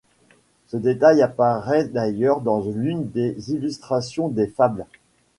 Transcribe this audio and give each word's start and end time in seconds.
Ce 0.65 0.77
détail 0.77 1.21
apparaît 1.21 1.83
d'ailleurs 1.85 2.41
dans 2.41 2.59
l'une 2.61 3.07
des 3.11 3.51
illustrations 3.53 4.29
des 4.29 4.47
fables. 4.47 4.87